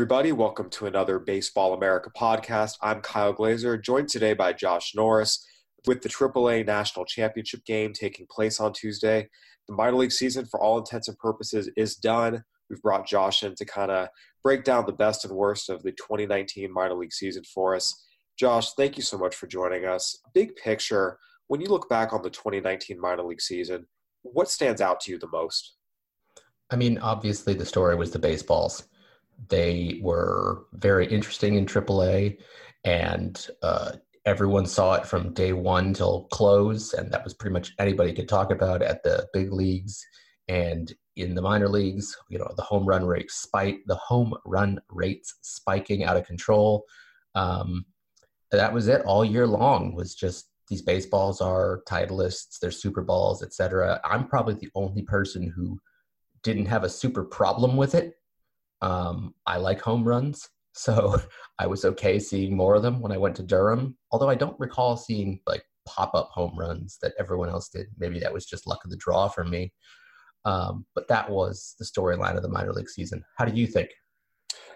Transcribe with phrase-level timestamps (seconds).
[0.00, 2.78] everybody, welcome to another Baseball America podcast.
[2.80, 5.46] I'm Kyle Glaser, joined today by Josh Norris
[5.86, 9.28] with the AAA National Championship game taking place on Tuesday.
[9.68, 12.42] The minor league season, for all intents and purposes, is done.
[12.70, 14.08] We've brought Josh in to kind of
[14.42, 18.02] break down the best and worst of the 2019 minor league season for us.
[18.38, 20.18] Josh, thank you so much for joining us.
[20.32, 23.86] Big picture, when you look back on the 2019 minor league season,
[24.22, 25.74] what stands out to you the most?
[26.70, 28.84] I mean, obviously, the story was the baseballs.
[29.48, 32.38] They were very interesting in AAA,
[32.84, 33.92] and uh,
[34.26, 38.28] everyone saw it from day one till close, and that was pretty much anybody could
[38.28, 40.04] talk about at the big leagues
[40.48, 42.16] and in the minor leagues.
[42.28, 46.84] You know, the home run rate spike, the home run rates spiking out of control.
[47.34, 47.86] Um,
[48.50, 49.94] that was it all year long.
[49.94, 54.00] Was just these baseballs are titleists, they're super balls, etc.
[54.04, 55.80] I'm probably the only person who
[56.42, 58.14] didn't have a super problem with it
[58.82, 61.20] um, I like home runs, so
[61.58, 63.96] I was okay seeing more of them when I went to Durham.
[64.10, 67.86] Although I don't recall seeing like pop up home runs that everyone else did.
[67.98, 69.72] Maybe that was just luck of the draw for me.
[70.44, 73.22] Um, but that was the storyline of the minor league season.
[73.36, 73.90] How do you think?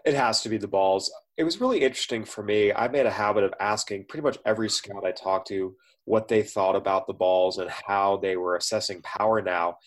[0.04, 1.10] It has to be the balls.
[1.38, 2.72] It was really interesting for me.
[2.72, 6.42] I made a habit of asking pretty much every scout I talked to what they
[6.42, 9.78] thought about the balls and how they were assessing power now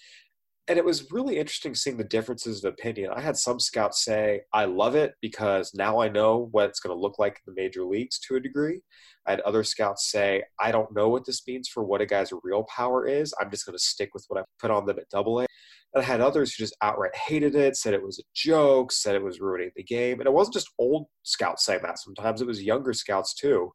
[0.67, 3.11] and it was really interesting seeing the differences of opinion.
[3.15, 6.95] I had some scouts say, I love it because now I know what it's going
[6.95, 8.81] to look like in the major leagues to a degree.
[9.25, 12.33] I had other scouts say, I don't know what this means for what a guy's
[12.43, 13.33] real power is.
[13.39, 15.45] I'm just going to stick with what I put on them at double A.
[15.93, 19.15] And I had others who just outright hated it, said it was a joke, said
[19.15, 20.19] it was ruining the game.
[20.19, 21.99] And it wasn't just old scouts saying that.
[21.99, 23.71] Sometimes it was younger scouts too,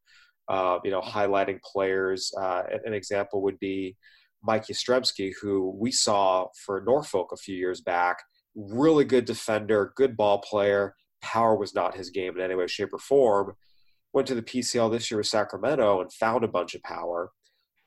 [0.48, 2.30] uh, you know, highlighting players.
[2.38, 3.96] Uh, an example would be
[4.42, 8.18] Mike Yastrzemski, who we saw for Norfolk a few years back.
[8.54, 10.94] Really good defender, good ball player.
[11.22, 13.54] Power was not his game in any way, shape, or form.
[14.12, 17.30] Went to the PCL this year with Sacramento and found a bunch of power.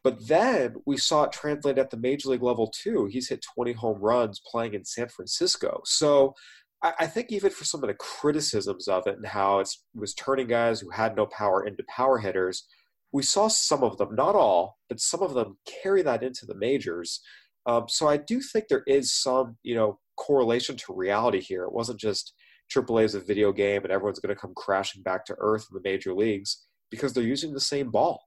[0.04, 3.08] But then we saw it translate at the major league level too.
[3.08, 5.82] He's hit 20 home runs playing in San Francisco.
[5.84, 6.36] So
[6.84, 10.46] I think even for some of the criticisms of it and how it was turning
[10.48, 12.66] guys who had no power into power hitters–
[13.16, 16.54] we saw some of them, not all, but some of them carry that into the
[16.54, 17.22] majors.
[17.66, 21.64] Um, so I do think there is some, you know, correlation to reality here.
[21.64, 22.34] It wasn't just
[22.76, 25.82] AAA is a video game and everyone's going to come crashing back to earth in
[25.82, 28.22] the major leagues because they're using the same ball.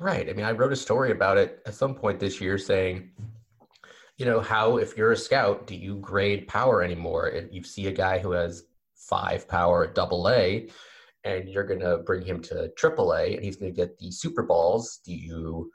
[0.00, 0.30] Right.
[0.30, 3.10] I mean, I wrote a story about it at some point this year saying,
[4.16, 7.28] you know, how if you're a scout, do you grade power anymore?
[7.28, 8.62] If you see a guy who has
[8.94, 10.70] five power at double A,
[11.26, 14.44] and you're going to bring him to AAA and he's going to get the Super
[14.44, 15.70] Balls, do you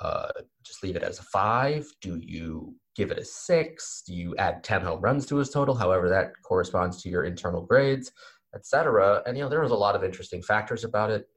[0.00, 0.28] uh,
[0.64, 1.86] just leave it as a five?
[2.02, 4.02] Do you give it a six?
[4.04, 5.76] Do you add 10 home runs to his total?
[5.76, 8.10] However, that corresponds to your internal grades,
[8.54, 9.22] etc.
[9.26, 11.28] And, you know, there was a lot of interesting factors about it.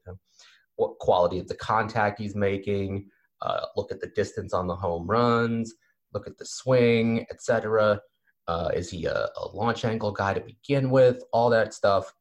[0.74, 3.06] What quality of the contact he's making,
[3.40, 5.74] uh, look at the distance on the home runs,
[6.12, 8.00] look at the swing, etc.
[8.48, 11.22] Uh, is he a, a launch angle guy to begin with?
[11.32, 12.12] All that stuff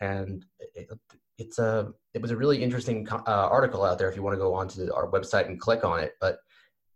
[0.00, 0.44] and
[0.74, 0.88] it,
[1.38, 4.38] it's a it was a really interesting uh, article out there if you want to
[4.38, 6.38] go onto our website and click on it but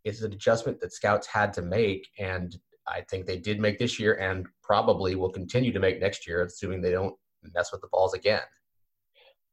[0.05, 2.57] it's an adjustment that scouts had to make and
[2.89, 6.43] i think they did make this year and probably will continue to make next year
[6.43, 7.15] assuming they don't
[7.55, 8.43] mess with the balls again.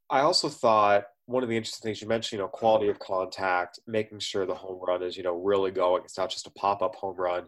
[0.09, 3.79] I also thought one of the interesting things you mentioned you know quality of contact
[3.85, 6.03] making sure the home run is you know really going.
[6.03, 7.45] It's not just a pop-up home run.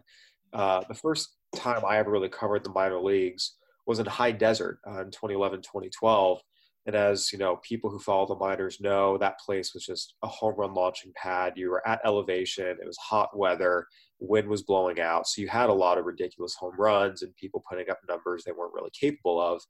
[0.52, 3.56] Uh, the first time i ever really covered the minor leagues
[3.86, 6.40] was in high desert uh, in 2011 2012
[6.86, 10.26] and as you know people who follow the miners know that place was just a
[10.26, 11.52] home run launching pad.
[11.56, 12.66] You were at elevation.
[12.66, 13.86] It was hot weather.
[14.18, 15.26] Wind was blowing out.
[15.26, 18.52] So you had a lot of ridiculous home runs and people putting up numbers they
[18.52, 19.62] weren't really capable of.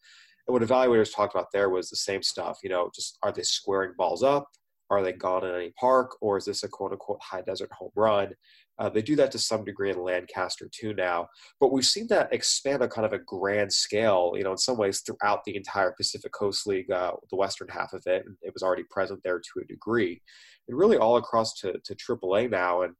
[0.46, 3.42] And what evaluators talked about there was the same stuff you know just are they
[3.42, 4.48] squaring balls up?
[4.90, 6.16] Are they gone in any park?
[6.20, 8.32] Or is this a quote unquote high desert home run
[8.78, 11.28] uh, they do that to some degree in Lancaster too now,
[11.60, 14.78] but we've seen that expand on kind of a grand scale, you know, in some
[14.78, 18.62] ways throughout the entire Pacific Coast League, uh, the western half of it, it was
[18.62, 20.20] already present there to a degree,
[20.68, 22.82] and really all across to, to AAA now.
[22.82, 22.94] And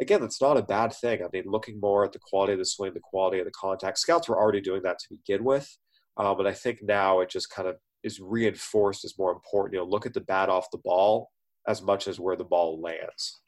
[0.00, 1.22] again, that's not a bad thing.
[1.22, 3.98] I mean, looking more at the quality of the swing, the quality of the contact,
[3.98, 5.68] scouts were already doing that to begin with,
[6.16, 9.74] uh, but I think now it just kind of is reinforced as more important.
[9.74, 11.30] You know, look at the bat off the ball
[11.66, 13.40] as much as where the ball lands.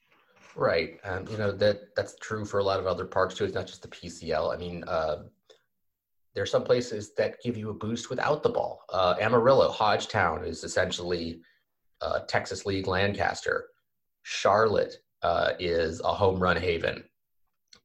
[0.56, 0.98] Right.
[1.04, 3.44] Um, you know that that's true for a lot of other parks too.
[3.44, 4.54] It's not just the PCL.
[4.54, 5.24] I mean, uh,
[6.34, 8.80] there are some places that give you a boost without the ball.
[8.90, 11.42] Uh, Amarillo, Hodgetown is essentially
[12.00, 13.66] uh, Texas League Lancaster.
[14.22, 17.04] Charlotte uh, is a home run haven.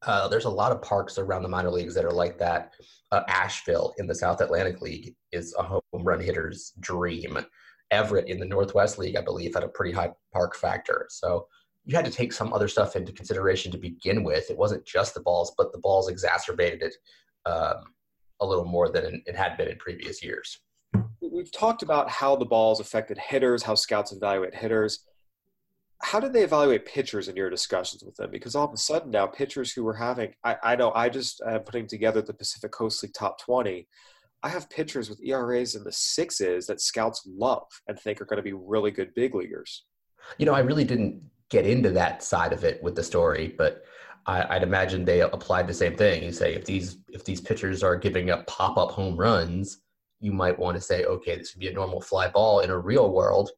[0.03, 2.73] Uh, there's a lot of parks around the minor leagues that are like that.
[3.12, 7.38] Uh, Asheville in the South Atlantic League is a home run hitter's dream.
[7.91, 11.07] Everett in the Northwest League, I believe, had a pretty high park factor.
[11.09, 11.47] So
[11.92, 14.50] you had to take some other stuff into consideration to begin with.
[14.50, 16.96] It wasn't just the balls, but the balls exacerbated it
[17.46, 17.84] um,
[18.40, 20.62] a little more than it had been in previous years.
[21.20, 25.06] We've talked about how the balls affected hitters, how scouts evaluate hitters.
[26.02, 28.32] How did they evaluate pitchers in your discussions with them?
[28.32, 31.42] Because all of a sudden now, pitchers who were having, I, I know I just
[31.46, 33.86] am putting together the Pacific Coast League top 20.
[34.44, 38.38] I have pitchers with ERAs in the sixes that scouts love and think are going
[38.38, 39.84] to be really good big leaguers.
[40.38, 43.83] You know, I really didn't get into that side of it with the story, but
[44.25, 46.24] I, would imagine they applied the same thing.
[46.24, 49.81] You say if these if these pitchers are giving up pop up home runs,
[50.19, 52.77] you might want to say, okay, this would be a normal fly ball in a
[52.77, 53.50] real world,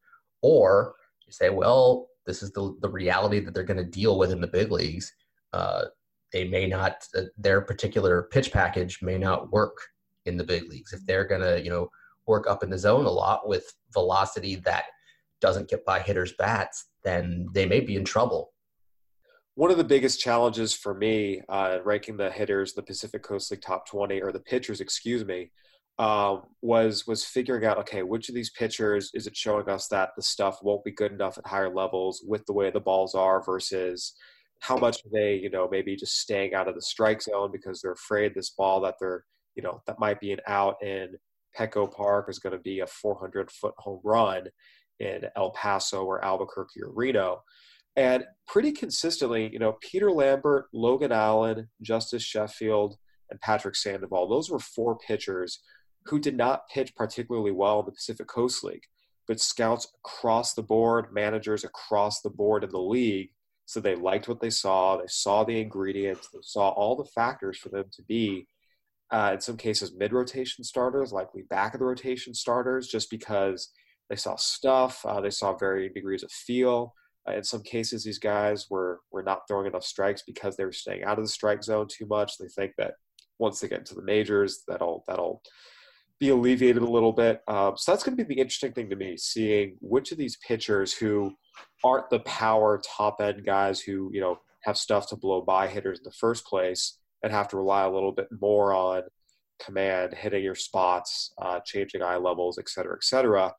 [0.41, 0.95] or
[1.25, 4.41] you say, well, this is the the reality that they're going to deal with in
[4.41, 5.13] the big leagues.
[5.51, 5.85] Uh,
[6.31, 9.77] they may not uh, their particular pitch package may not work
[10.25, 11.89] in the big leagues if they're going to you know
[12.25, 14.85] work up in the zone a lot with velocity that
[15.41, 18.51] doesn't get by hitters bats then they may be in trouble.
[19.55, 23.61] One of the biggest challenges for me, uh, ranking the hitters, the Pacific Coast League
[23.61, 25.51] top 20, or the pitchers, excuse me,
[25.99, 30.09] um, was was figuring out okay, which of these pitchers is it showing us that
[30.15, 33.43] the stuff won't be good enough at higher levels with the way the balls are
[33.43, 34.15] versus
[34.59, 37.91] how much they, you know, maybe just staying out of the strike zone because they're
[37.91, 39.23] afraid this ball that they're,
[39.55, 41.09] you know, that might be an out in
[41.57, 44.47] Petco Park is going to be a 400 foot home run
[44.99, 47.41] in El Paso or Albuquerque or Reno.
[47.95, 52.97] And pretty consistently, you know, Peter Lambert, Logan Allen, Justus Sheffield,
[53.29, 55.59] and Patrick Sandoval, those were four pitchers
[56.05, 58.83] who did not pitch particularly well in the Pacific Coast League.
[59.27, 63.29] But scouts across the board, managers across the board in the league,
[63.65, 64.97] so they liked what they saw.
[64.97, 66.29] They saw the ingredients.
[66.29, 68.47] They saw all the factors for them to be,
[69.11, 73.71] uh, in some cases, mid rotation starters, likely back of the rotation starters, just because
[74.13, 75.03] they saw stuff.
[75.07, 76.93] Uh, they saw varying degrees of feel.
[77.27, 80.71] Uh, in some cases, these guys were were not throwing enough strikes because they were
[80.71, 82.37] staying out of the strike zone too much.
[82.37, 82.93] They think that
[83.39, 85.41] once they get into the majors, that'll that'll
[86.19, 87.41] be alleviated a little bit.
[87.47, 90.37] Um, so that's going to be the interesting thing to me, seeing which of these
[90.47, 91.33] pitchers who
[91.83, 95.97] aren't the power top end guys who you know have stuff to blow by hitters
[95.97, 99.01] in the first place and have to rely a little bit more on
[99.59, 103.51] command, hitting your spots, uh, changing eye levels, et cetera, et cetera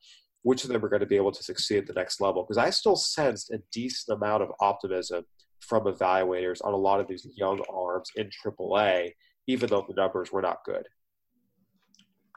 [0.45, 2.43] which of them are going to be able to succeed at the next level.
[2.43, 5.25] Because I still sensed a decent amount of optimism
[5.59, 9.13] from evaluators on a lot of these young arms in AAA,
[9.47, 10.87] even though the numbers were not good.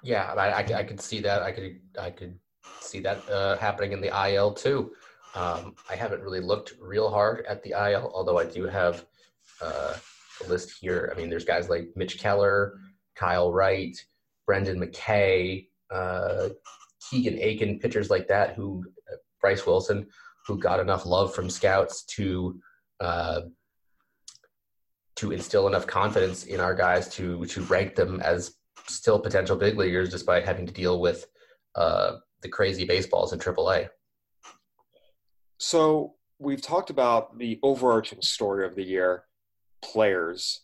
[0.02, 1.42] Yeah, I, I, I could see that.
[1.42, 2.38] I could I could
[2.80, 4.92] see that uh, happening in the IL too.
[5.34, 9.04] Um, I haven't really looked real hard at the IL, although I do have
[9.60, 9.92] uh,
[10.42, 11.12] a list here.
[11.14, 12.78] I mean, there's guys like Mitch Keller,
[13.16, 13.94] Kyle Wright,
[14.46, 16.48] Brendan McKay, uh,
[17.10, 20.06] Keegan Akin, pitchers like that, who uh, Bryse Wilson,
[20.46, 22.60] who got enough love from scouts to
[23.00, 23.42] uh,
[25.16, 28.54] to instill enough confidence in our guys to to rank them as
[28.86, 31.26] still potential big leaguers, despite having to deal with
[31.74, 33.88] uh, the crazy baseballs in AAA.
[35.58, 39.24] So we've talked about the overarching story of the year,
[39.82, 40.62] players.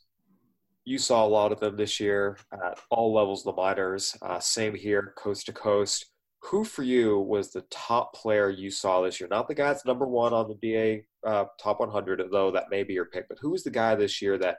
[0.85, 4.17] You saw a lot of them this year at all levels of the minors.
[4.23, 6.07] Uh, same here, coast to coast
[6.45, 9.29] who for you was the top player you saw this year?
[9.31, 12.83] Not the guy that's number one on the BA uh, top 100, though that may
[12.83, 14.59] be your pick, but who was the guy this year that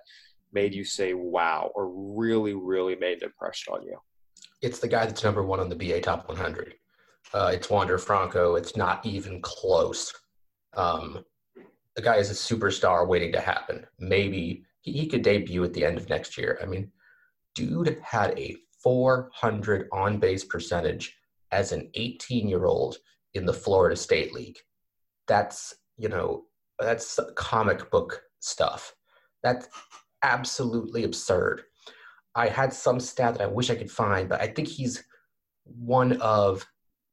[0.52, 3.98] made you say wow or really, really made an impression on you?
[4.62, 6.74] It's the guy that's number one on the BA top 100.
[7.34, 8.56] Uh, it's Wander Franco.
[8.56, 10.12] It's not even close.
[10.76, 11.24] Um,
[11.96, 13.86] the guy is a superstar waiting to happen.
[14.00, 16.58] Maybe he, he could debut at the end of next year.
[16.64, 16.92] I mean,
[17.54, 21.16] dude had a 400 on base percentage
[21.56, 22.98] as an 18 year old
[23.34, 24.58] in the Florida State League.
[25.28, 26.44] That's, you know,
[26.80, 28.94] that's comic book stuff.
[29.42, 29.68] That's
[30.22, 31.64] absolutely absurd.
[32.36, 35.04] I had some stat that I wish I could find, but I think he's
[35.64, 36.66] one of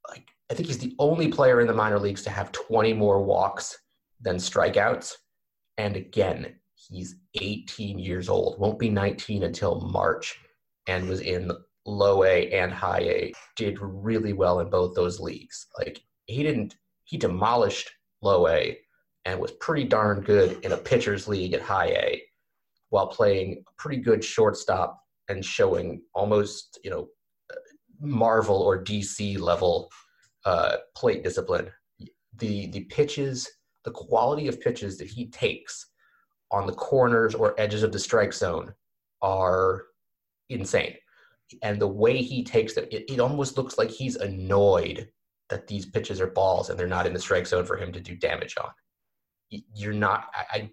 [0.09, 3.23] like I think he's the only player in the minor leagues to have 20 more
[3.23, 3.79] walks
[4.21, 5.13] than strikeouts.
[5.79, 10.39] And again, he's 18 years old, won't be 19 until March,
[10.89, 11.53] and was in
[11.85, 15.67] low A and high A, did really well in both those leagues.
[15.79, 18.79] Like he didn't, he demolished low A
[19.25, 22.23] and was pretty darn good in a pitcher's league at high A
[22.91, 27.09] while playing a pretty good shortstop and showing almost, you know,
[28.01, 29.89] Marvel or DC level
[30.45, 31.71] uh, plate discipline.
[32.39, 33.49] The the pitches,
[33.85, 35.87] the quality of pitches that he takes
[36.51, 38.75] on the corners or edges of the strike zone
[39.23, 39.85] are
[40.49, 40.97] insane.
[41.63, 45.09] And the way he takes them, it, it almost looks like he's annoyed
[45.51, 48.01] that these pitches are balls and they're not in the strike zone for him to
[48.01, 48.71] do damage on.
[49.75, 50.27] You're not.
[50.35, 50.71] I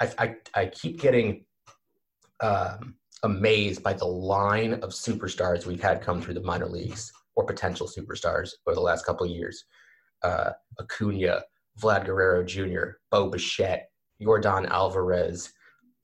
[0.00, 1.44] I I, I keep getting
[2.40, 7.44] um, amazed by the line of superstars we've had come through the minor leagues or
[7.44, 9.64] potential superstars over the last couple of years.
[10.22, 11.42] Uh, Acuna,
[11.80, 13.90] Vlad Guerrero Jr., Bo Bichette,
[14.22, 15.52] Yordan Alvarez,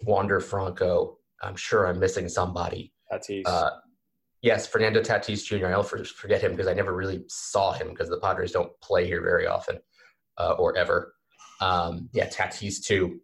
[0.03, 1.19] Wander Franco.
[1.43, 2.93] I'm sure I'm missing somebody.
[3.13, 3.43] Tatis.
[3.47, 3.71] Uh,
[4.43, 5.69] yes, Fernando Tatis Jr.
[5.69, 9.23] I'll forget him because I never really saw him because the Padres don't play here
[9.23, 9.79] very often
[10.39, 11.15] uh, or ever.
[11.61, 13.21] Um, yeah, Tatis too.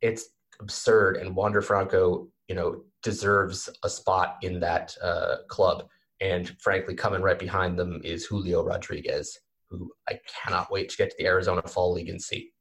[0.00, 0.26] It's
[0.60, 5.84] absurd, and Wander Franco, you know, deserves a spot in that uh, club.
[6.20, 11.10] And frankly, coming right behind them is Julio Rodriguez, who I cannot wait to get
[11.10, 12.52] to the Arizona Fall League and see.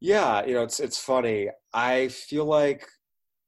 [0.00, 1.48] Yeah, you know, it's it's funny.
[1.72, 2.86] I feel like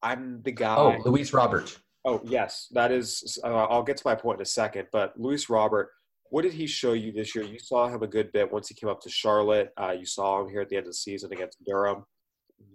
[0.03, 0.75] I'm the guy.
[0.77, 1.79] Oh, Luis Robert.
[2.05, 3.39] Oh, yes, that is.
[3.45, 4.89] Uh, I'll get to my point in a second.
[4.91, 5.91] But Luis Robert,
[6.31, 7.45] what did he show you this year?
[7.45, 9.71] You saw him a good bit once he came up to Charlotte.
[9.77, 12.05] Uh, you saw him here at the end of the season against Durham.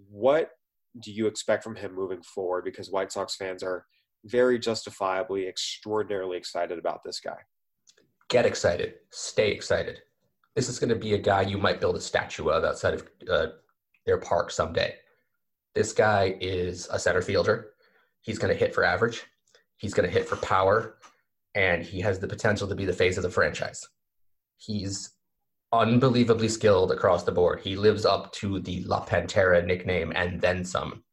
[0.10, 0.52] What
[1.00, 2.66] do you expect from him moving forward?
[2.66, 3.86] Because White Sox fans are
[4.26, 7.38] very justifiably extraordinarily excited about this guy.
[8.30, 8.96] Get excited.
[9.12, 10.02] Stay excited.
[10.56, 13.08] This is going to be a guy you might build a statue of outside of
[13.30, 13.48] uh,
[14.06, 14.96] their park someday.
[15.74, 17.74] This guy is a center fielder.
[18.26, 19.24] He's going to hit for average.
[19.78, 20.98] He's going to hit for power,
[21.54, 23.88] and he has the potential to be the face of the franchise.
[24.58, 25.12] He's
[25.72, 27.60] unbelievably skilled across the board.
[27.62, 31.04] He lives up to the La Pantera nickname and then some.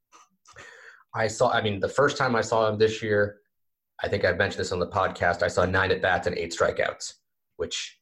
[1.14, 3.40] I saw, I mean, the first time I saw him this year,
[4.02, 6.56] I think I've mentioned this on the podcast, I saw nine at bats and eight
[6.56, 7.12] strikeouts,
[7.56, 7.98] which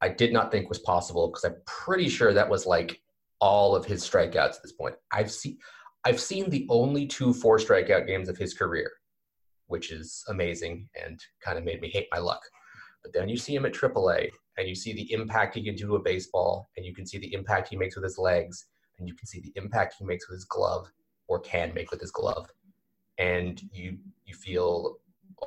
[0.00, 3.00] I did not think was possible because I'm pretty sure that was like
[3.40, 4.96] all of his strikeouts at this point.
[5.12, 5.58] I've seen
[6.08, 8.90] I've seen the only two four strikeout games of his career,
[9.66, 12.40] which is amazing and kind of made me hate my luck.
[13.02, 15.88] But then you see him at AAA and you see the impact he can do
[15.88, 19.06] to a baseball and you can see the impact he makes with his legs and
[19.06, 20.90] you can see the impact he makes with his glove
[21.26, 22.48] or can make with his glove.
[23.18, 25.00] And you you feel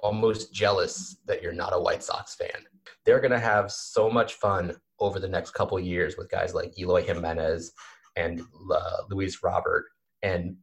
[0.04, 2.68] almost jealous that you're not a White Sox fan.
[3.04, 6.78] They're going to have so much fun over the next couple years with guys like
[6.78, 7.72] Eloy Jimenez
[8.16, 8.42] and
[8.72, 9.86] uh, Luis Robert,
[10.24, 10.56] and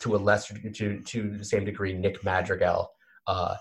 [0.00, 2.90] to a lesser to to the same degree Nick Madrigal,
[3.26, 3.56] uh,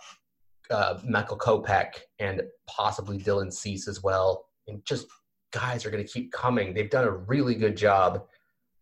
[0.69, 4.45] uh, Michael Kopech, and possibly Dylan Cease as well.
[4.67, 5.07] And just
[5.51, 6.73] guys are going to keep coming.
[6.73, 8.23] They've done a really good job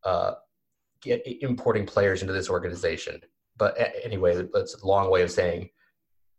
[0.04, 0.34] uh,
[1.02, 3.22] get, importing players into this organization.
[3.58, 5.70] But anyway, that's a long way of saying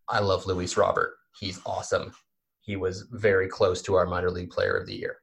[0.08, 1.14] I love Luis Robert.
[1.38, 2.12] He's awesome.
[2.60, 5.16] He was very close to our minor league player of the year.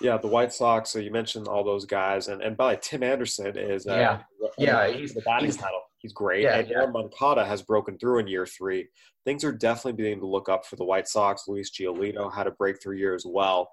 [0.00, 0.90] Yeah, the White Sox.
[0.90, 3.94] So you mentioned all those guys, and and by the way, Tim Anderson is uh,
[3.94, 5.80] yeah, yeah, he's the batting he's, title.
[5.98, 6.84] He's great, Yeah, and yeah.
[6.84, 8.88] Yoan Moncada has broken through in year three.
[9.24, 11.44] Things are definitely beginning to look up for the White Sox.
[11.48, 13.70] Lucas Giolito had a breakthrough year as well.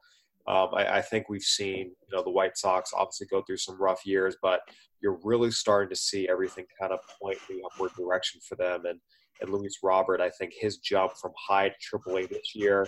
[0.47, 3.81] Um, I, I think we've seen you know the White Sox obviously go through some
[3.81, 4.61] rough years, but
[5.01, 8.85] you're really starting to see everything kind of point in the upward direction for them.
[8.85, 8.99] And
[9.41, 12.87] and Luis Robert, I think his jump from high to AAA this year,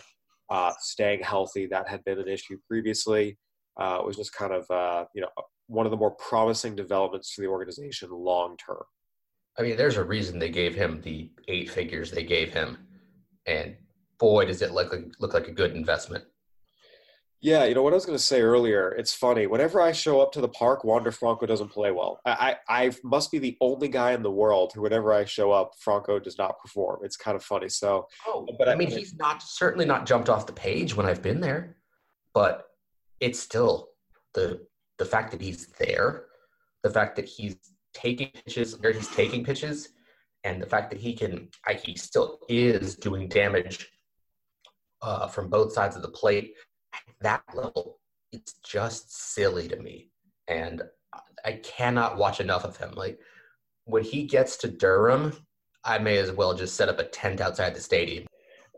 [0.49, 3.37] uh, staying healthy, that had been an issue previously.
[3.77, 5.29] Uh, was just kind of uh, you know
[5.67, 8.83] one of the more promising developments for the organization long term.
[9.57, 12.77] I mean, there's a reason they gave him the eight figures they gave him,
[13.45, 13.75] and
[14.19, 16.25] boy, does it look like, look like a good investment.
[17.45, 18.89] Yeah, you know what I was going to say earlier.
[18.97, 19.45] It's funny.
[19.45, 22.19] Whenever I show up to the park, Wander Franco doesn't play well.
[22.25, 25.51] I, I, I must be the only guy in the world who, whenever I show
[25.51, 27.01] up, Franco does not perform.
[27.03, 27.69] It's kind of funny.
[27.69, 31.05] So, Oh, But I- I mean, he's not certainly not jumped off the page when
[31.05, 31.77] I've been there,
[32.33, 32.65] but
[33.19, 33.89] it's still
[34.33, 34.65] the
[34.97, 36.25] the fact that he's there,
[36.81, 37.57] the fact that he's
[37.93, 39.89] taking pitches where he's taking pitches,
[40.43, 43.87] and the fact that he can, I, he still is doing damage
[45.03, 46.55] uh, from both sides of the plate at
[47.21, 47.99] that level.
[48.31, 50.09] It's just silly to me,
[50.47, 50.81] and
[51.45, 52.91] I cannot watch enough of him.
[52.95, 53.19] Like
[53.85, 55.33] when he gets to Durham,
[55.83, 58.25] I may as well just set up a tent outside the stadium.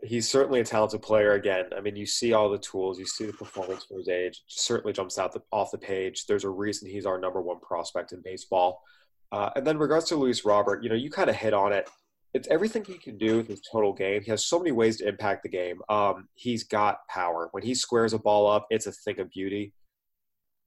[0.04, 1.32] he's certainly a talented player.
[1.32, 4.42] Again, I mean, you see all the tools, you see the performance for his age.
[4.46, 6.26] Certainly jumps out the, off the page.
[6.26, 8.82] There's a reason he's our number one prospect in baseball.
[9.32, 11.88] Uh, and then, regards to Luis Robert, you know, you kind of hit on it.
[12.34, 14.22] It's everything he can do with his total game.
[14.22, 15.80] He has so many ways to impact the game.
[15.88, 17.48] Um, he's got power.
[17.52, 19.72] When he squares a ball up, it's a thing of beauty.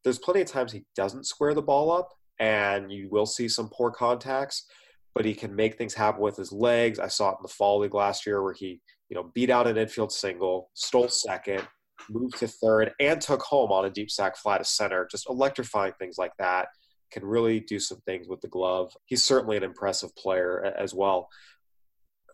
[0.04, 3.70] There's plenty of times he doesn't square the ball up, and you will see some
[3.70, 4.66] poor contacts,
[5.14, 6.98] but he can make things happen with his legs.
[6.98, 9.68] I saw it in the fall league last year where he, you know, beat out
[9.68, 11.68] an infield single, stole second,
[12.10, 15.08] moved to third, and took home on a deep sack fly to center.
[15.12, 16.70] Just electrifying things like that
[17.12, 18.92] can really do some things with the glove.
[19.06, 21.30] He's certainly an impressive player as well.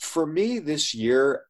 [0.01, 1.43] For me this year,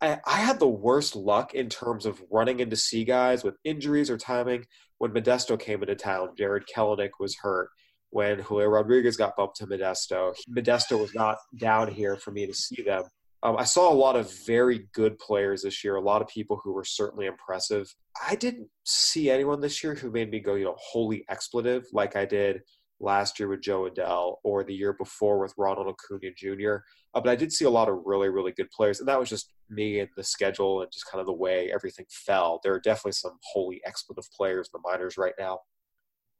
[0.00, 4.10] I, I had the worst luck in terms of running into C guys with injuries
[4.10, 4.64] or timing.
[4.98, 7.70] When Modesto came into town, Jarred Kelenic was hurt.
[8.10, 12.54] When Julio Rodriguez got bumped to Modesto, Modesto was not down here for me to
[12.54, 13.04] see them.
[13.42, 16.60] Um, I saw a lot of very good players this year, a lot of people
[16.62, 17.92] who were certainly impressive.
[18.26, 22.16] I didn't see anyone this year who made me go, you know, holy expletive like
[22.16, 22.62] I did
[23.04, 26.76] last year with Jo Adell or the year before with Ronald Acuna Jr.
[27.14, 29.28] Uh, but I did see a lot of really, really good players, and that was
[29.28, 32.60] just me and the schedule and just kind of the way everything fell.
[32.62, 35.60] There are definitely some holy expletive players in the minors right now.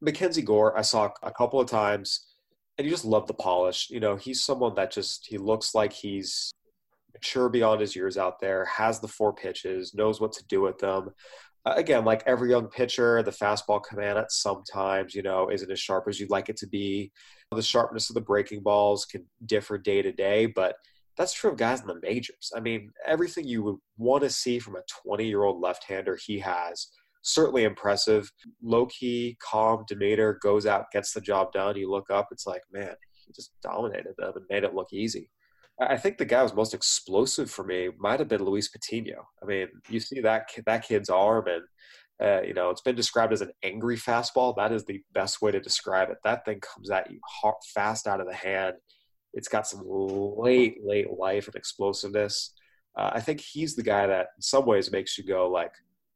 [0.00, 2.26] Mackenzie Gore, I saw a couple of times,
[2.76, 3.88] and you just love the polish.
[3.90, 6.52] You know, he's someone that just he looks like he's
[7.12, 10.78] mature beyond his years out there, has the four pitches, knows what to do with
[10.78, 11.10] them.
[11.66, 16.04] Again, like every young pitcher, the fastball command at sometimes, you know, isn't as sharp
[16.08, 17.10] as you'd like it to be.
[17.50, 20.76] The sharpness of the breaking balls can differ day to day, but
[21.16, 22.52] that's true of guys in the majors.
[22.54, 26.18] I mean, everything you would want to see from a 20 year old left hander,
[26.22, 26.88] he has.
[27.22, 28.30] Certainly impressive.
[28.62, 31.76] Low key, calm demeanor, goes out, gets the job done.
[31.76, 32.94] You look up, it's like, man,
[33.26, 35.30] he just dominated them and made it look easy.
[35.80, 39.26] I think the guy was most explosive for me might have been Luis Patino.
[39.42, 41.62] I mean, you see that that kid's arm, and
[42.22, 44.54] uh, you know it's been described as an angry fastball.
[44.56, 46.18] That is the best way to describe it.
[46.22, 47.18] That thing comes at you
[47.74, 48.74] fast out of the hand.
[49.32, 52.54] It's got some late, late life and explosiveness.
[52.96, 55.72] Uh, I think he's the guy that, in some ways, makes you go like,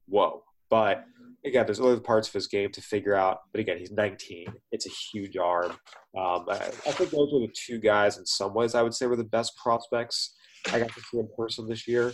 [0.07, 1.05] "Whoa!" But
[1.45, 3.41] again, there's other parts of his game to figure out.
[3.53, 4.47] But again, he's 19.
[4.73, 5.73] It's a huge arm.
[6.17, 9.07] Um, I, I, think those are the two guys in some ways I would say
[9.07, 10.35] were the best prospects
[10.73, 12.13] I got to see in person this year.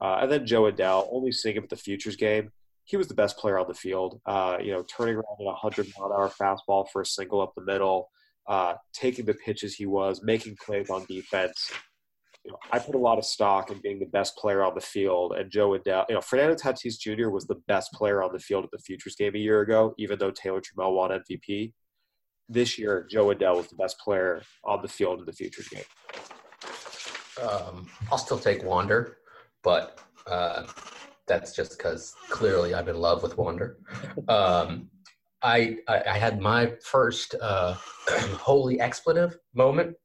[0.00, 2.50] Uh, and then Jo Adell, only seeing him at the Futures game,
[2.84, 4.20] he was the best player on the field.
[4.26, 7.40] Uh, you know, turning around in a 100 mile an hour fastball for a single
[7.40, 8.10] up the middle,
[8.48, 11.70] uh, taking the pitches he was, making plays on defense
[12.44, 14.80] you know, I put a lot of stock in being the best player on the
[14.80, 17.30] field, and Jo Adell, you know, Fernando Tatis Jr.
[17.30, 20.18] was the best player on the field at the Futures game a year ago, even
[20.18, 21.72] though Taylor Trammell won MVP.
[22.48, 25.84] This year, Jo Adell was the best player on the field in the Futures game.
[27.42, 29.16] Um, I'll still take Wander,
[29.62, 30.64] but uh,
[31.26, 33.78] that's just because clearly I'm in love with Wander.
[34.28, 34.90] Um,
[35.42, 37.74] I, I, I had my first uh,
[38.08, 39.96] holy expletive moment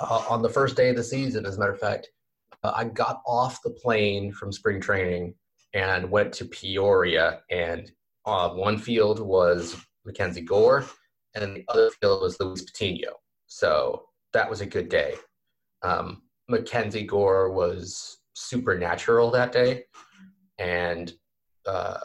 [0.00, 2.08] uh, on the first day of the season, as a matter of fact.
[2.62, 5.34] Uh, I got off the plane from spring training
[5.74, 7.90] and went to Peoria, and
[8.26, 10.84] uh, one field was Mackenzie Gore,
[11.34, 13.14] and the other field was Luis Patino.
[13.46, 15.14] So that was a good day.
[15.82, 19.84] Um, Mackenzie Gore was supernatural that day,
[20.58, 21.12] and
[21.66, 21.98] uh,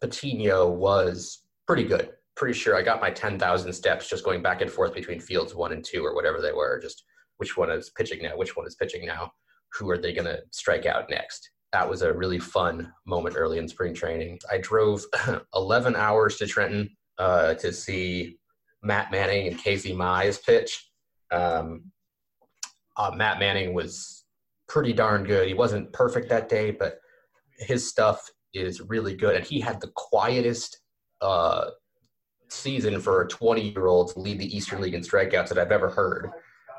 [0.00, 4.70] Patino was pretty good pretty sure I got my 10,000 steps just going back and
[4.70, 6.80] forth between fields one and two or whatever they were.
[6.80, 7.04] Just
[7.36, 9.30] which one is pitching now, which one is pitching now,
[9.74, 11.50] who are they going to strike out next?
[11.74, 14.38] That was a really fun moment early in spring training.
[14.50, 15.04] I drove
[15.54, 18.38] 11 hours to Trenton uh, to see
[18.82, 20.90] Matt Manning and Casey Mize pitch.
[21.30, 21.92] Um,
[22.96, 24.24] uh, Matt Manning was
[24.66, 25.46] pretty darn good.
[25.46, 27.00] He wasn't perfect that day, but
[27.58, 29.36] his stuff is really good.
[29.36, 30.78] And he had the quietest
[31.20, 31.66] uh,
[32.52, 35.72] season for a 20 year old to lead the Eastern League in strikeouts that I've
[35.72, 36.30] ever heard.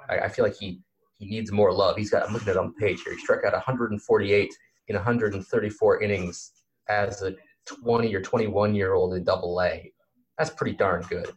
[0.10, 0.82] I, I, feel like he,
[1.18, 1.98] he needs more love.
[1.98, 3.14] He's got, I'm looking at on the page here.
[3.14, 4.54] He struck out 148
[4.88, 6.52] in 134 innings
[6.90, 9.92] as a 20 or 21 year old in double A.
[10.38, 11.30] That's pretty darn good.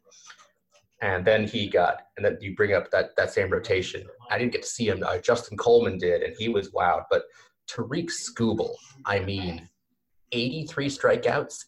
[1.01, 4.07] And then he got, and then you bring up that, that same rotation.
[4.31, 5.03] I didn't get to see him.
[5.07, 7.05] Uh, Justin Coleman did, and he was wowed.
[7.11, 7.25] But
[7.69, 9.69] Tarik Skubal, I mean,
[10.33, 11.65] 83 strikeouts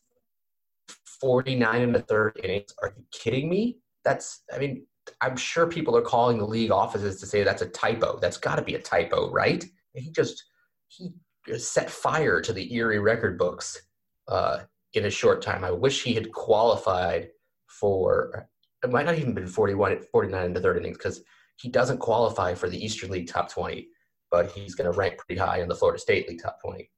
[1.20, 2.74] 49 in the third innings.
[2.82, 3.78] Are you kidding me?
[4.04, 4.86] That's, I mean,
[5.20, 8.18] I'm sure people are calling the league offices to say that's a typo.
[8.18, 9.64] That's got to be a typo, right?
[9.94, 10.44] he just,
[10.88, 11.14] he
[11.56, 13.80] set fire to the Erie record books
[14.28, 14.60] uh,
[14.92, 15.64] in a short time.
[15.64, 17.28] I wish he had qualified
[17.66, 18.46] for,
[18.84, 21.22] it might not even been 41, 49 in the third innings because
[21.56, 23.88] he doesn't qualify for the Eastern League top 20,
[24.30, 26.90] but he's going to rank pretty high in the Florida State League top 20.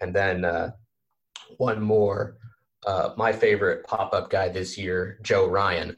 [0.00, 0.70] And then uh,
[1.56, 2.36] one more
[2.86, 5.96] uh, my favorite pop up guy this year, Joe Ryan,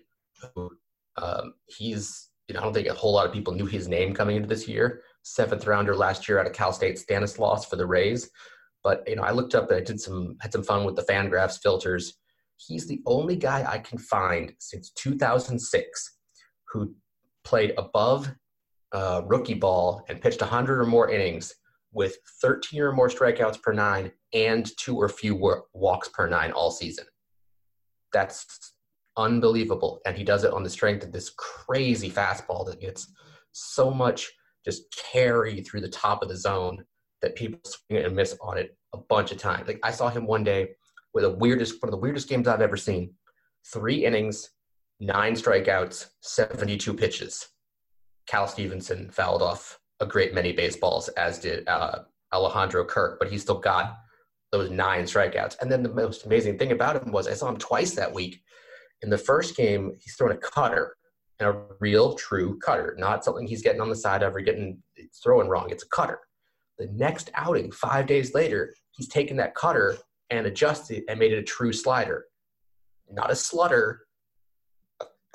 [0.54, 0.70] who
[1.16, 4.14] um, he's you know, I don't think a whole lot of people knew his name
[4.14, 5.02] coming into this year.
[5.22, 8.30] Seventh rounder last year out of Cal State Stanislaus for the Rays.
[8.84, 11.02] But you know, I looked up and I did some had some fun with the
[11.02, 12.14] Fangraphs filters.
[12.56, 16.16] He's the only guy I can find since 2006
[16.68, 16.94] who
[17.44, 18.32] played above
[18.92, 21.54] uh, rookie ball and pitched 100 or more innings
[21.96, 26.70] with 13 or more strikeouts per nine and two or fewer walks per nine all
[26.70, 27.06] season.
[28.12, 28.74] That's
[29.16, 30.00] unbelievable.
[30.04, 33.10] And he does it on the strength of this crazy fastball that gets
[33.52, 34.30] so much
[34.62, 36.84] just carry through the top of the zone
[37.22, 39.66] that people swing and miss on it a bunch of times.
[39.66, 40.72] Like I saw him one day
[41.14, 43.14] with the weirdest one of the weirdest games I've ever seen.
[43.72, 44.50] Three innings,
[45.00, 47.48] nine strikeouts, 72 pitches.
[48.26, 52.00] Cal Stevenson fouled off a great many baseballs, as did uh,
[52.32, 53.96] Alejandro Kirk, but he still got
[54.52, 55.56] those nine strikeouts.
[55.60, 58.42] And then the most amazing thing about him was I saw him twice that week.
[59.02, 60.96] In the first game, he's throwing a cutter,
[61.38, 64.82] and a real, true cutter, not something he's getting on the side of or getting
[65.22, 65.68] throwing wrong.
[65.70, 66.18] It's a cutter.
[66.78, 69.96] The next outing, five days later, he's taken that cutter
[70.30, 72.26] and adjusted and made it a true slider.
[73.10, 73.98] Not a slutter,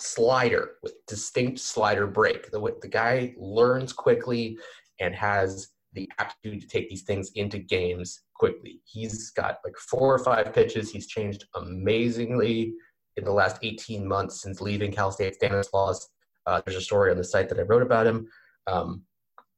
[0.02, 2.52] slider with distinct slider break.
[2.52, 4.58] The, the guy learns quickly
[5.00, 8.82] and has the aptitude to take these things into games quickly.
[8.86, 10.92] He's got like four or five pitches.
[10.92, 12.74] He's changed amazingly
[13.18, 16.08] in the last 18 months since leaving Cal State Stanislaus.
[16.46, 18.28] Uh, there's a story on the site that I wrote about him.
[18.68, 19.04] Um,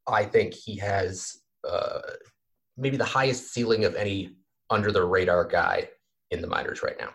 [0.07, 2.01] I think he has uh,
[2.77, 4.35] maybe the highest ceiling of any
[4.69, 5.89] under the radar guy
[6.31, 7.09] in the minors right now.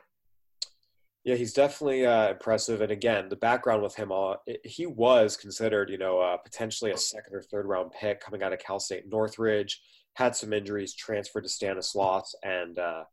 [1.25, 2.81] Yeah, he's definitely uh, impressive.
[2.81, 6.97] And again, the background with him, uh, he was considered, you know, uh, potentially a
[6.97, 9.83] second or third round pick coming out of Cal State Northridge.
[10.15, 13.05] Had some injuries, transferred to Stanislaus, and uh,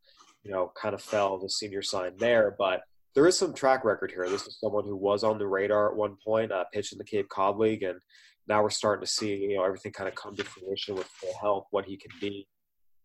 [0.42, 2.56] you know, kind of fell the senior sign there.
[2.58, 2.82] But
[3.14, 4.28] there is some track record here.
[4.28, 7.04] This is someone who was on the radar at one point, uh, pitched in the
[7.04, 7.98] Cape Cod League, and
[8.48, 11.34] now we're starting to see you know everything kind of come to fruition with full
[11.40, 12.46] health, what he can be.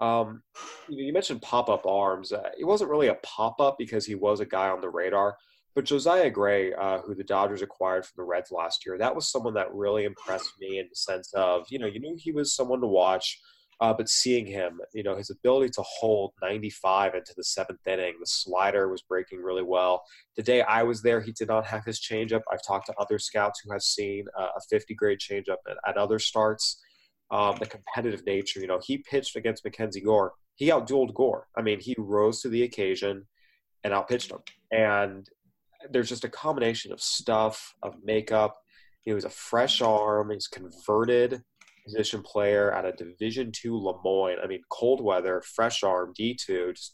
[0.01, 0.41] Um,
[0.89, 2.33] you mentioned pop up arms.
[2.33, 5.37] Uh, it wasn't really a pop up because he was a guy on the radar,
[5.75, 9.31] but Josiah Gray, uh, who the Dodgers acquired from the Reds last year, that was
[9.31, 12.55] someone that really impressed me in the sense of you know you knew he was
[12.55, 13.39] someone to watch.
[13.79, 18.13] Uh, but seeing him, you know, his ability to hold 95 into the seventh inning,
[18.19, 20.03] the slider was breaking really well.
[20.37, 22.41] The day I was there, he did not have his changeup.
[22.51, 25.97] I've talked to other scouts who have seen uh, a 50 grade changeup at, at
[25.97, 26.79] other starts.
[27.31, 30.33] Um, the competitive nature, you know, he pitched against Mackenzie Gore.
[30.55, 31.47] He outdueled Gore.
[31.57, 33.25] I mean, he rose to the occasion
[33.85, 34.39] and outpitched him.
[34.71, 35.25] And
[35.89, 38.57] there's just a combination of stuff, of makeup.
[39.03, 40.31] He was a fresh arm.
[40.31, 41.41] He's converted
[41.85, 44.37] position player at a Division two Le Moyne.
[44.43, 46.93] I mean, cold weather, fresh arm, D two, just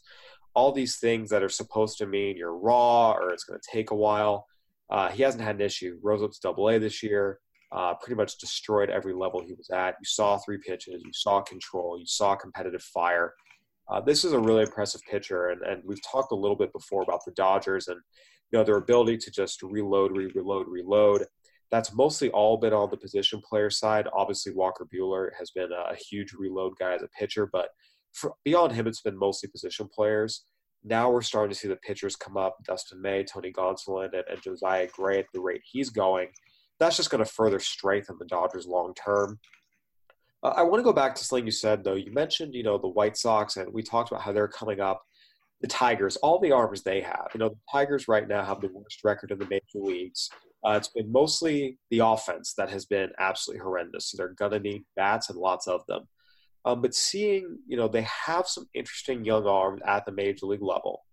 [0.54, 3.90] all these things that are supposed to mean you're raw or it's going to take
[3.90, 4.46] a while.
[4.88, 5.98] Uh, he hasn't had an issue.
[6.02, 7.40] Rose up to Double A this year.
[7.70, 9.96] Uh, pretty much destroyed every level he was at.
[10.00, 11.02] You saw three pitches.
[11.04, 11.98] You saw control.
[11.98, 13.34] You saw competitive fire.
[13.90, 17.02] Uh, this is a really impressive pitcher, and, and we've talked a little bit before
[17.02, 18.00] about the Dodgers and
[18.50, 21.24] you know their ability to just reload, re-reload, reload.
[21.70, 24.06] That's mostly all been on the position player side.
[24.14, 27.68] Obviously, Walker Buehler has been a huge reload guy as a pitcher, but
[28.12, 30.44] for, beyond him, it's been mostly position players.
[30.84, 34.42] Now we're starting to see the pitchers come up Dustin May, Tony Gonsolin, and, and
[34.42, 36.28] Josiah Gray at the rate he's going.
[36.80, 39.38] That's just going to further strengthen the Dodgers long term.
[40.42, 41.94] Uh, I want to go back to something you said, though.
[41.94, 45.02] You mentioned, you know, the White Sox, and we talked about how they're coming up.
[45.60, 47.28] The Tigers, all the arms they have.
[47.34, 50.30] You know, the Tigers right now have the worst record in the major leagues.
[50.64, 54.10] Uh, it's been mostly the offense that has been absolutely horrendous.
[54.10, 56.06] So they're going to need bats and lots of them.
[56.64, 60.62] Um, but seeing, you know, they have some interesting young arms at the major league
[60.62, 61.04] level.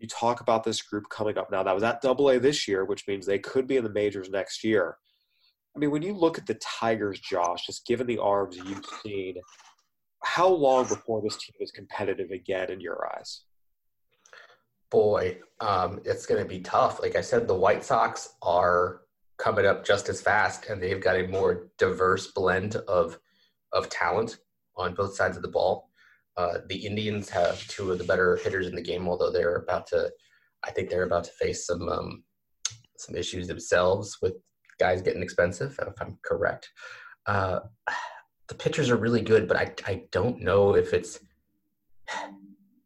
[0.00, 1.62] You talk about this group coming up now.
[1.62, 4.30] That was at Double A this year, which means they could be in the majors
[4.30, 4.96] next year.
[5.76, 9.36] I mean, when you look at the Tigers, Josh, just given the arms you've seen,
[10.24, 13.42] how long before this team is competitive again in your eyes?
[14.90, 17.00] boy, um, it's going to be tough.
[17.00, 19.02] Like I said, the White Sox are
[19.38, 23.18] coming up just as fast, and they've got a more diverse blend of
[23.72, 24.38] of talent
[24.76, 25.89] on both sides of the ball.
[26.36, 29.86] Uh, the Indians have two of the better hitters in the game, although they're about
[29.88, 30.10] to,
[30.64, 32.24] I think they're about to face some um,
[32.96, 34.34] some issues themselves with
[34.78, 36.68] guys getting expensive, if I'm correct.
[37.26, 37.60] Uh,
[38.48, 41.20] the pitchers are really good, but I I don't know if it's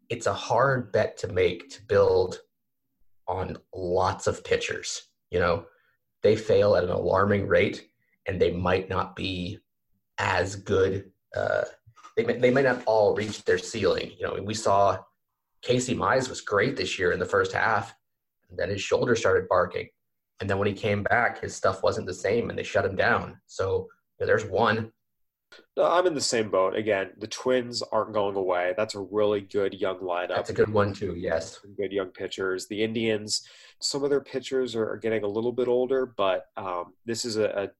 [0.09, 2.41] it's a hard bet to make to build
[3.27, 5.09] on lots of pitchers.
[5.31, 5.65] You know,
[6.23, 7.89] they fail at an alarming rate,
[8.27, 9.59] and they might not be
[10.19, 11.11] as good.
[11.35, 11.65] Uh,
[12.17, 14.13] they may, they might not all reach their ceiling.
[14.19, 14.99] You know, we saw
[15.63, 17.95] Casey Mize was great this year in the first half,
[18.51, 19.89] and then his shoulder started barking.
[20.41, 22.97] And then when he came back, his stuff wasn't the same, and they shut him
[22.97, 23.39] down.
[23.47, 24.93] So you know, there's one.
[25.77, 26.75] No, I'm in the same boat.
[26.75, 28.75] Again, the Twins aren't going away.
[28.77, 30.37] That's a really good young lineup.
[30.37, 31.15] That's a good one too.
[31.17, 32.67] Yes, Some good young pitchers.
[32.67, 33.47] The Indians,
[33.81, 37.37] some of their pitchers are, are getting a little bit older, but um, this is
[37.37, 37.71] a,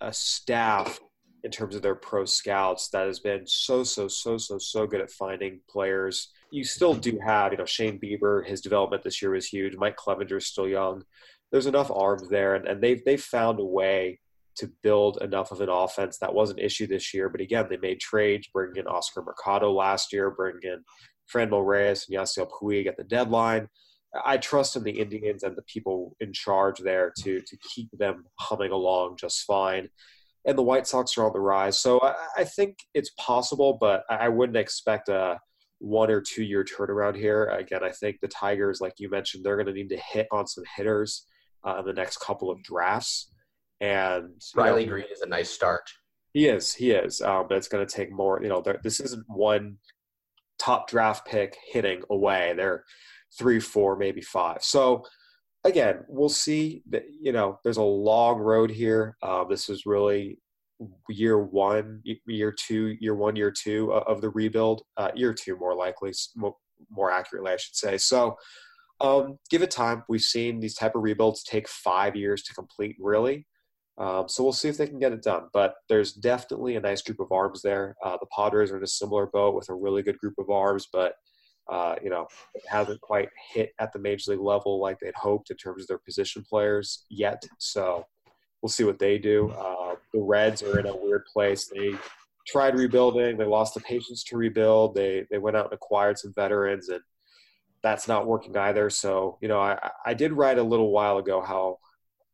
[0.00, 1.00] a, a staff
[1.44, 5.00] in terms of their pro scouts that has been so so so so so good
[5.00, 6.32] at finding players.
[6.50, 8.46] You still do have, you know, Shane Bieber.
[8.46, 9.76] His development this year was huge.
[9.76, 11.04] Mike Clevinger is still young.
[11.52, 14.20] There's enough arms there, and, and they've they've found a way
[14.56, 17.28] to build enough of an offense that was an issue this year.
[17.28, 20.82] But again, they made trades, bringing in Oscar Mercado last year, bringing in
[21.32, 23.68] Franmil Reyes and Yasiel Puig at the deadline.
[24.24, 28.24] I trust in the Indians and the people in charge there to to keep them
[28.40, 29.88] humming along just fine.
[30.48, 34.02] And the White Sox are on the rise, so I, I think it's possible, but
[34.08, 35.38] I, wouldn't expect a
[35.78, 37.44] one or two year turnaround here.
[37.50, 40.46] Again, I think the Tigers, like you mentioned, they're going to need to hit on
[40.46, 41.26] some hitters
[41.66, 43.30] uh, in the next couple of drafts.
[43.82, 45.88] And Riley know, Greene is a nice start.
[46.32, 48.40] he is, he is, um, but it's going to take more.
[48.42, 49.76] You know, this isn't one
[50.58, 52.54] top draft pick hitting away.
[52.56, 52.84] They're
[53.38, 54.62] three, four, maybe five.
[54.62, 55.04] So
[55.64, 56.82] again, we'll see.
[56.90, 59.16] That you know, there's a long road here.
[59.22, 60.38] Um, this is really
[61.08, 64.82] year one, year two, year one, year two of of the rebuild.
[64.96, 66.12] Uh, year two, more likely,
[66.90, 67.98] more accurately, I should say.
[67.98, 68.36] So.
[69.00, 70.02] Um, give it time.
[70.08, 73.46] We've seen these type of rebuilds take five years to complete, really.
[73.98, 75.48] Um, so we'll see if they can get it done.
[75.52, 77.96] But there's definitely a nice group of arms there.
[78.04, 80.86] Uh, the Padres are in a similar boat with a really good group of arms,
[80.92, 81.14] but
[81.68, 82.26] uh, you know
[82.68, 85.98] hasn't quite hit at the major league level like they'd hoped in terms of their
[85.98, 87.42] position players yet.
[87.58, 88.06] So
[88.62, 89.50] we'll see what they do.
[89.50, 91.70] Uh, the Reds are in a weird place.
[91.72, 91.92] They
[92.46, 93.36] tried rebuilding.
[93.36, 94.94] They lost the patience to rebuild.
[94.94, 97.00] They they went out and acquired some veterans, and
[97.82, 98.90] that's not working either.
[98.90, 101.78] So you know, I I did write a little while ago how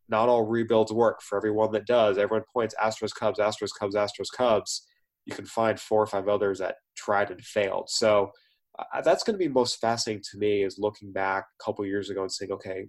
[0.09, 1.23] not all rebuilds work.
[1.23, 4.87] For everyone that does, everyone points Astros, Cubs, Astros, Cubs, Astros, Cubs.
[5.27, 7.89] You can find four or five others that tried and failed.
[7.89, 8.31] So
[8.79, 12.11] uh, that's going to be most fascinating to me is looking back a couple years
[12.11, 12.87] ago and saying, okay,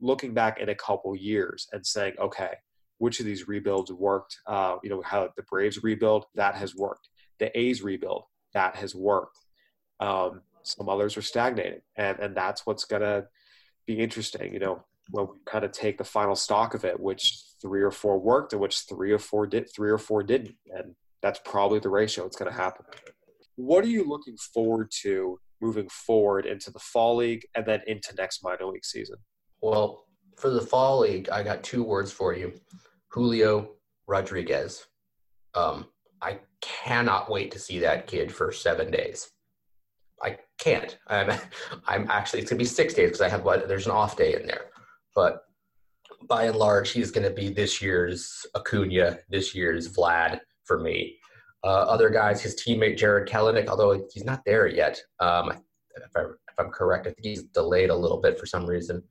[0.00, 2.54] looking back in a couple years and saying, okay,
[2.98, 4.38] which of these rebuilds worked?
[4.46, 7.08] Uh, you know, how the Braves rebuild that has worked.
[7.38, 9.38] The A's rebuild that has worked.
[10.00, 13.26] Um, some others are stagnating, and and that's what's going to
[13.86, 14.52] be interesting.
[14.52, 17.90] You know, when we kind of take the final stock of it, which three or
[17.90, 21.78] four worked and which three or four did, three or four didn't, and that's probably
[21.78, 22.24] the ratio.
[22.24, 22.86] It's going to happen.
[23.56, 28.14] What are you looking forward to moving forward into the fall league and then into
[28.16, 29.16] next minor league season?
[29.60, 30.04] Well,
[30.36, 32.52] for the fall league, I got two words for you:
[33.08, 33.72] Julio
[34.06, 34.86] Rodriguez.
[35.54, 35.86] Um,
[36.20, 39.30] I cannot wait to see that kid for seven days.
[40.22, 40.98] I can't.
[41.08, 41.38] I'm,
[41.86, 44.34] I'm actually it's gonna be six days because I have what there's an off day
[44.34, 44.66] in there,
[45.14, 45.42] but
[46.28, 51.18] by and large, he's gonna be this year's Acuna, this year's Vlad for me.
[51.64, 55.00] Uh, other guys, his teammate Jarred Kelenic, although he's not there yet.
[55.20, 55.50] Um,
[55.96, 59.02] if, I, if I'm correct, I think he's delayed a little bit for some reason.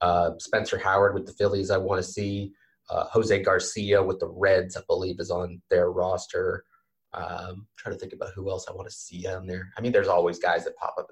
[0.00, 2.52] Uh, Spencer Howard with the Phillies, I want to see.
[2.88, 6.64] Uh, Jose Garcia with the Reds, I believe, is on their roster.
[7.12, 9.70] Um, trying to think about who else I want to see on there.
[9.76, 11.08] I mean, there's always guys that pop up.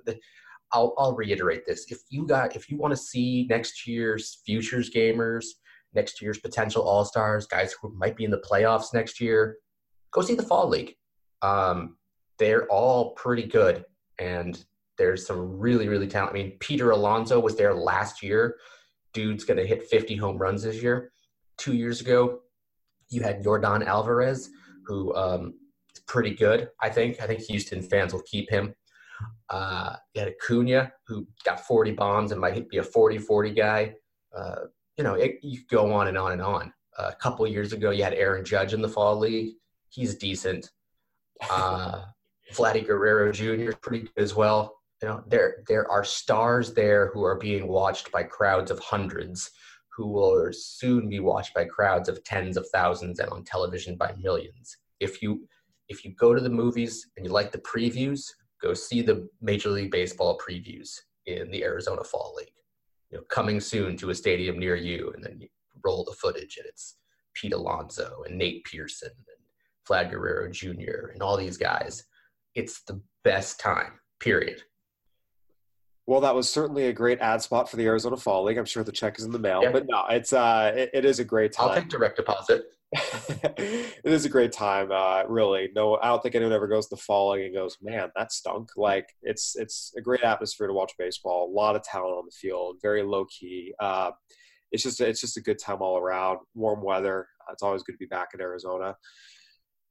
[0.73, 4.91] I'll, I'll reiterate this: if you got, if you want to see next year's futures
[4.91, 5.47] gamers,
[5.95, 9.57] next year's potential all stars, guys who might be in the playoffs next year,
[10.15, 10.95] go see the fall league.
[11.43, 11.97] Um,
[12.39, 13.85] they're all pretty good,
[14.19, 14.65] and
[14.97, 16.31] there's some really, really talent.
[16.31, 18.57] I mean, Peter Alonso was there last year.
[19.13, 21.13] Dude's going to hit 50 home runs this year.
[21.59, 22.41] Two years ago,
[23.11, 24.51] you had Yordan Alvarez,
[24.87, 25.55] who um,
[25.95, 27.21] is pretty good, I think.
[27.21, 28.75] I think Houston fans will keep him.
[29.51, 33.95] Uh, you had Acuna, who got 40 bombs and might be a 40 40 guy.
[34.37, 36.73] Uh, you know, it, you go on and on and on.
[36.99, 39.55] Uh, a couple years ago, you had Aaron Judge in the fall league.
[39.95, 40.71] He's decent.
[41.49, 42.03] Uh,
[42.53, 43.71] Vladdy Guerrero Jr.
[43.71, 44.77] is pretty good as well.
[45.01, 49.51] You know, there there are stars there who are being watched by crowds of hundreds,
[49.97, 54.15] who will soon be watched by crowds of tens of thousands and on television by
[54.19, 54.77] millions.
[54.99, 55.47] If you
[55.89, 58.23] if you go to the movies and you like the previews,
[58.61, 60.91] go see the Major League Baseball previews
[61.27, 62.49] in the Arizona Fall League.
[63.11, 65.49] You know, coming soon to a stadium near you, and then you
[65.85, 66.97] roll the footage, and it's
[67.35, 69.11] Pete Alonso and Nate Pearson
[69.89, 71.11] Vlad Guerrero Jr.
[71.13, 72.05] and all these guys.
[72.55, 73.93] It's the best time.
[74.21, 74.63] Period.
[76.07, 78.59] Well, that was certainly a great ad spot for the Arizona Fall League.
[78.59, 79.73] I'm sure the check is in the mail, Yeah.
[79.73, 81.71] but no, it's uh, it, it is a great time.
[81.71, 82.65] I'll take direct deposit.
[82.93, 84.93] it is a great time.
[84.93, 87.79] Uh, really, no, I don't think anyone ever goes to the Fall League and goes,
[87.83, 91.51] "Man, that stunk." Like it's it's a great atmosphere to watch baseball.
[91.51, 93.75] A lot of talent on the field, very low key.
[93.81, 94.11] Uh,
[94.73, 96.39] it's just it's just a good time all around.
[96.55, 97.27] Warm weather.
[97.51, 98.95] It's always good to be back in Arizona.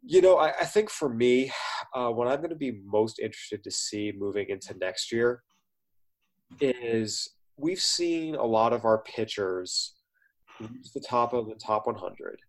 [0.05, 1.51] You know, I, I think for me,
[1.95, 5.43] uh, what I'm going to be most interested to see moving into next year
[6.59, 9.95] is we've seen a lot of our pitchers
[10.59, 12.39] reach the top of the top 100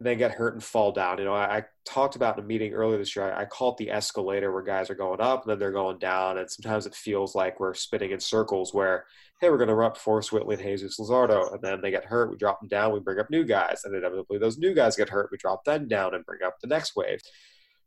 [0.00, 1.18] then get hurt and fall down.
[1.18, 3.32] You know, I, I, talked about in a meeting earlier this year.
[3.32, 5.98] I, I, call it the escalator, where guys are going up and then they're going
[5.98, 8.72] down, and sometimes it feels like we're spinning in circles.
[8.72, 9.06] Where
[9.40, 11.52] hey, we're going to run up Forrest Whitley and Jesus Luzardo.
[11.52, 12.30] and then they get hurt.
[12.30, 12.92] We drop them down.
[12.92, 15.30] We bring up new guys, and inevitably those new guys get hurt.
[15.32, 17.20] We drop them down and bring up the next wave.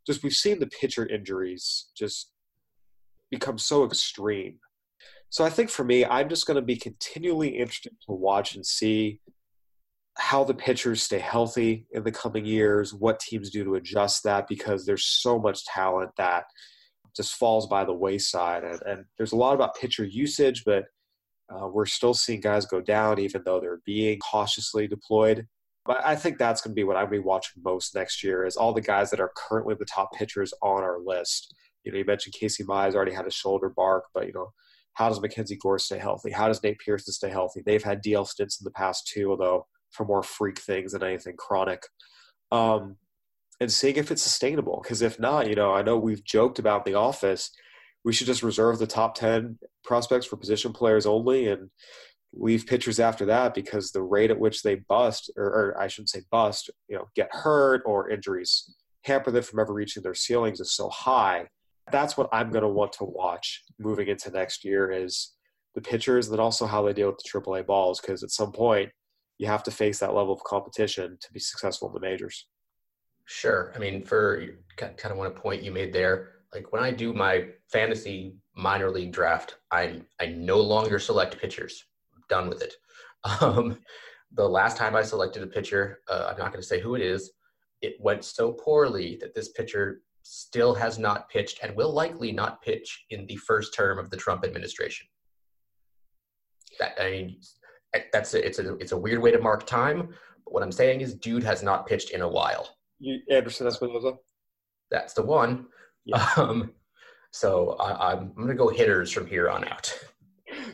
[0.06, 2.32] Just we've seen the pitcher injuries just
[3.30, 4.58] become so extreme.
[5.30, 8.66] So I think for me, I'm just going to be continually interested to watch and
[8.66, 9.20] see
[10.18, 14.46] how the pitchers stay healthy in the coming years, what teams do to adjust that,
[14.46, 16.44] because there's so much talent that
[17.16, 18.64] just falls by the wayside.
[18.64, 20.84] And, and there's a lot about pitcher usage, but
[21.50, 25.46] uh, we're still seeing guys go down, even though they're being cautiously deployed.
[25.84, 28.22] But I think that's going to be what I'm going to be watching most next
[28.22, 31.54] year is all the guys that are currently the top pitchers on our list.
[31.84, 34.52] You know, you mentioned Casey Mize already had a shoulder bark, but you know,
[34.94, 36.30] how does Mackenzie Gore stay healthy?
[36.30, 37.62] How does Nate Pearson stay healthy?
[37.64, 41.36] They've had DL stints in the past too, although for more freak things than anything
[41.36, 41.82] chronic.
[42.50, 42.96] Um,
[43.60, 44.80] and seeing if it's sustainable.
[44.82, 47.50] Because if not, you know, I know we've joked about the office.
[48.04, 51.70] We should just reserve the top 10 prospects for position players only and
[52.34, 56.08] leave pitchers after that because the rate at which they bust, or, or I shouldn't
[56.08, 58.74] say bust, you know, get hurt or injuries
[59.04, 61.46] hamper them from ever reaching their ceilings is so high.
[61.90, 65.32] That's what I'm going to want to watch moving into next year is
[65.74, 68.52] the pitchers and then also how they deal with the AAA balls because at some
[68.52, 68.90] point
[69.42, 72.46] you have to face that level of competition to be successful in the majors.
[73.24, 73.72] Sure.
[73.74, 74.44] I mean, for
[74.76, 79.10] kind of one point you made there, like when I do my fantasy minor league
[79.10, 81.84] draft, I'm I no longer select pitchers.
[82.14, 82.74] I'm done with it.
[83.40, 83.78] Um,
[84.34, 87.02] the last time I selected a pitcher, uh, I'm not going to say who it
[87.02, 87.30] is.
[87.82, 92.62] It went so poorly that this pitcher still has not pitched and will likely not
[92.62, 95.06] pitch in the first term of the Trump administration.
[96.80, 97.36] That I mean,
[98.12, 100.08] that's a, it's a it's a weird way to mark time.
[100.44, 102.76] But what I'm saying is, dude has not pitched in a while.
[102.98, 104.16] You, Anderson Espinoza.
[104.90, 105.66] That's the one.
[106.04, 106.26] Yeah.
[106.36, 106.72] Um,
[107.30, 109.92] so I, I'm I'm gonna go hitters from here on out.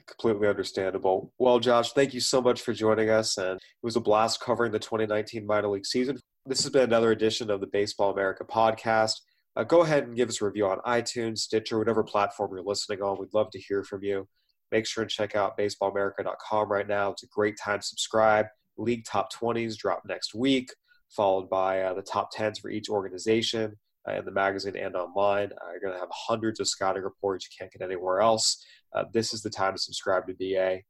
[0.06, 1.32] Completely understandable.
[1.38, 4.72] Well, Josh, thank you so much for joining us, and it was a blast covering
[4.72, 6.18] the 2019 minor league season.
[6.46, 9.20] This has been another edition of the Baseball America podcast.
[9.54, 13.02] Uh, go ahead and give us a review on iTunes, Stitcher, whatever platform you're listening
[13.02, 13.18] on.
[13.20, 14.26] We'd love to hear from you.
[14.70, 17.12] Make sure and check out baseballamerica.com right now.
[17.12, 18.46] It's a great time to subscribe.
[18.76, 20.70] League top 20s drop next week,
[21.10, 23.76] followed by uh, the top 10s for each organization
[24.08, 25.50] uh, in the magazine and online.
[25.52, 28.64] Uh, you're going to have hundreds of scouting reports you can't get anywhere else.
[28.94, 30.80] Uh, this is the time to subscribe to BA.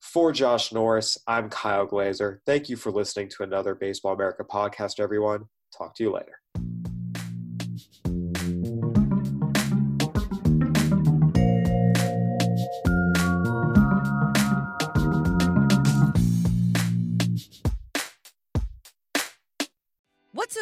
[0.00, 2.40] For Josh Norris, I'm Kyle Glaser.
[2.46, 5.44] Thank you for listening to another Baseball America podcast, everyone.
[5.76, 6.39] Talk to you later.